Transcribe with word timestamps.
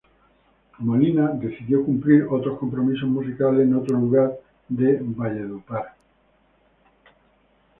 Molina 0.79 1.27
decidió 1.27 1.85
cumplir 1.85 2.25
otros 2.27 2.57
compromisos 2.57 3.07
musicales 3.07 3.67
en 3.67 3.75
otro 3.75 3.99
lugar 3.99 4.33
de 4.67 4.97
Valledupar. 4.99 5.93